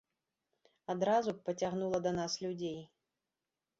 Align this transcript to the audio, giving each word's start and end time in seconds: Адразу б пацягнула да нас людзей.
Адразу 0.93 1.29
б 1.35 1.39
пацягнула 1.49 1.97
да 2.07 2.11
нас 2.19 2.31
людзей. 2.45 2.77